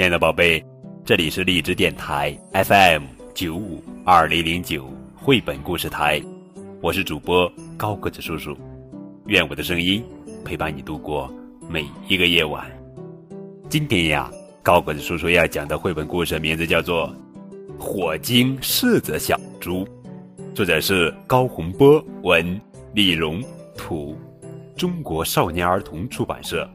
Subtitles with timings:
[0.00, 0.64] 亲爱的宝贝，
[1.04, 3.02] 这里是荔枝电台 FM
[3.34, 6.22] 九五二零零九绘本故事台，
[6.80, 8.56] 我是主播高个子叔叔，
[9.26, 10.02] 愿我的声音
[10.42, 11.30] 陪伴你度过
[11.68, 12.66] 每一个夜晚。
[13.68, 14.30] 今天呀，
[14.62, 17.14] 高个子叔叔要讲的绘本故事名字叫做
[17.78, 19.84] 《火精柿子小猪》，
[20.54, 22.58] 作者是高洪波，文
[22.94, 23.44] 李荣，
[23.76, 24.16] 图，
[24.74, 26.66] 中国少年儿童出版社。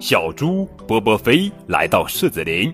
[0.00, 2.72] 小猪波波飞来到柿子林，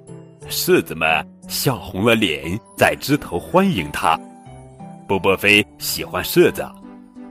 [0.48, 4.16] 柿子们笑红了脸，在枝头欢迎他。
[5.08, 6.64] 波波飞喜欢柿子，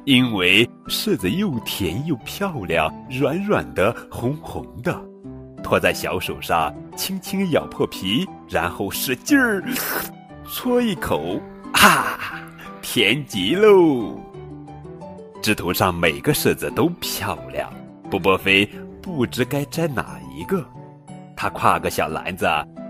[0.04, 4.94] 因为柿子又甜又漂亮，软软的，红红的。
[5.64, 9.64] 托在小手上，轻轻咬破皮，然后使劲儿
[10.52, 11.40] 搓一口，
[11.72, 12.20] 啊，
[12.82, 14.20] 甜极喽！
[15.42, 17.72] 枝头上每个柿子都漂亮，
[18.12, 18.70] 波波飞。
[19.06, 20.66] 不知该摘哪一个，
[21.38, 22.48] 他挎个小篮子，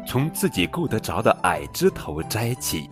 [0.08, 2.90] 从自己够得着的矮枝头摘起，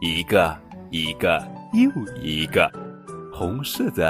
[0.00, 0.56] 一个
[0.88, 1.90] 一个又
[2.22, 2.70] 一个，
[3.34, 4.06] 红柿子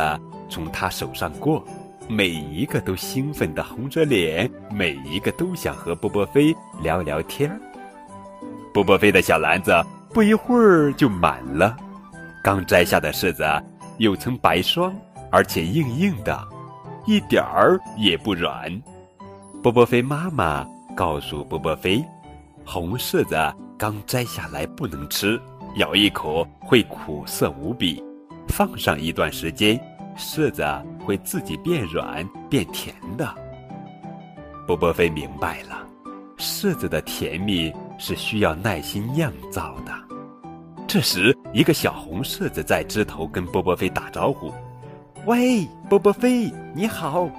[0.51, 1.65] 从他手上过，
[2.11, 7.59] 每一个都兴奋地红着脸，每一个都想和波波飞聊聊天。
[8.75, 9.73] 波波飞的小篮子
[10.13, 11.75] 不一会儿就满了，
[12.45, 13.43] 刚摘下的柿子
[13.97, 14.95] 有层白霜，
[15.31, 16.52] 而且硬硬的。
[17.05, 18.71] 一点儿也不软。
[19.63, 22.05] 波波飞妈妈告诉波波飞，
[22.65, 23.37] 红柿子
[23.79, 25.41] 刚摘下来不能吃，
[25.77, 28.03] 咬一口会苦涩无比。
[28.49, 29.81] 放上一段时间，
[30.17, 30.65] 柿子
[31.05, 33.35] 会自己变软变甜的。
[34.67, 35.87] 波波飞明白了，
[36.39, 39.93] 柿子的甜蜜是需要耐心酿造的。
[40.87, 44.53] 这时，一个小红柿子在枝头跟波波飞打招呼。
[45.25, 47.31] 喂，波波飞，你好。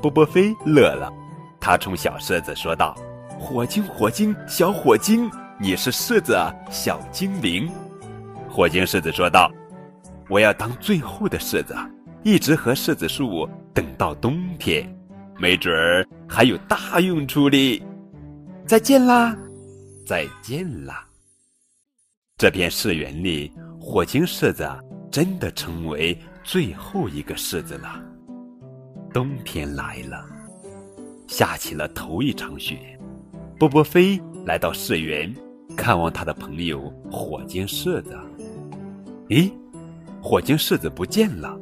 [0.00, 1.12] 波波飞乐了，
[1.60, 2.96] 他冲小柿子说道
[3.36, 5.28] ：“火精，火精，小火精，
[5.58, 6.38] 你是柿子
[6.70, 7.68] 小精灵。”
[8.48, 9.50] 火精柿子说道
[10.30, 11.74] ：“我要当最后的柿子，
[12.22, 14.88] 一直和柿子树等到冬天，
[15.40, 17.82] 没准儿还有大用处哩。”
[18.66, 19.36] 再见啦，
[20.06, 21.04] 再见啦。
[22.38, 24.64] 这片柿园里，火精柿子
[25.10, 26.16] 真的成为。
[26.44, 28.02] 最后一个柿子了。
[29.12, 30.24] 冬天来了，
[31.28, 32.98] 下起了头一场雪。
[33.58, 35.32] 波波飞来到柿园，
[35.76, 38.18] 看望他的朋友火晶柿子。
[39.28, 39.52] 咦，
[40.20, 41.56] 火晶柿子不见了。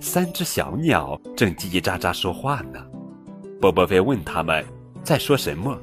[0.00, 2.84] 三只小鸟正叽叽喳喳说话呢。
[3.60, 4.64] 波波飞问他们
[5.02, 5.78] 在说什么。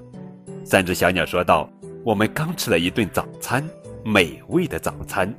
[0.63, 1.69] 三只小鸟说道
[2.05, 3.67] ：“我们刚吃了一顿早餐，
[4.03, 5.33] 美味的早餐，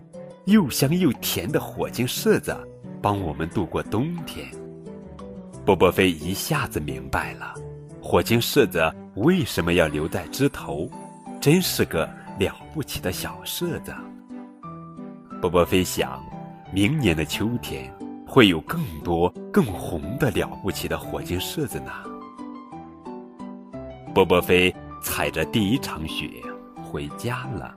[0.47, 2.57] 又香又甜的火晶柿子。”
[3.03, 4.47] 帮我们度过冬天。
[5.65, 7.55] 波波飞一下子明白了，
[8.03, 10.91] 火精柿子为什么要留在枝头，
[11.41, 13.95] 真是个了不起的小柿子。
[15.41, 16.23] 波波飞想，
[16.73, 17.93] 明年的秋天
[18.27, 21.93] 会有更多更红的了不起的火精柿子呢。
[24.15, 26.29] 波波飞踩着第一场雪
[26.83, 27.77] 回家了。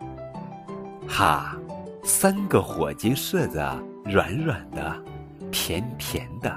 [1.08, 1.56] 哈，
[2.04, 3.62] 三个火精柿子
[4.06, 5.03] 软软的。
[5.66, 6.54] 甜甜的，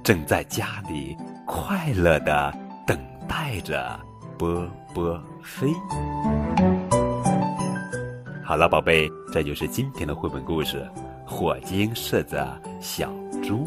[0.00, 2.54] 正在家里快乐的
[2.86, 3.98] 等待着
[4.38, 5.72] 波波飞。
[8.44, 10.88] 好了，宝贝，这就是今天的绘本故事
[11.28, 12.40] 《火精柿子
[12.80, 13.12] 小
[13.42, 13.66] 猪》。